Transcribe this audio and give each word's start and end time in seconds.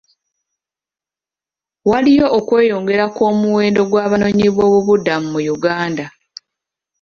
Waliyo 1.89 2.27
okweyongera 2.37 3.05
kw'omuwendo 3.15 3.81
gw'Abanoonyi 3.91 4.47
boobubudamu 4.55 5.27
mu 5.35 5.39
Uganda. 5.55 6.05